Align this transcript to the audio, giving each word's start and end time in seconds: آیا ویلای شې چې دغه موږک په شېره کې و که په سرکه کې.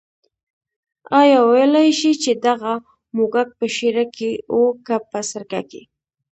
آیا 1.21 1.39
ویلای 1.51 1.89
شې 1.99 2.11
چې 2.23 2.31
دغه 2.47 2.73
موږک 3.15 3.49
په 3.59 3.65
شېره 3.75 4.05
کې 4.15 4.31
و 4.57 4.59
که 4.85 4.95
په 5.11 5.19
سرکه 5.29 5.61
کې. 5.69 5.81